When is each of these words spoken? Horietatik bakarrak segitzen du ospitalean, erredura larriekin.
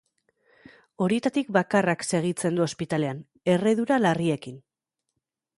Horietatik 1.05 1.51
bakarrak 1.57 2.07
segitzen 2.11 2.59
du 2.61 2.65
ospitalean, 2.67 3.23
erredura 3.57 4.03
larriekin. 4.07 4.61